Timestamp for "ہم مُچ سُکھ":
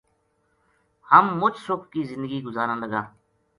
1.11-1.85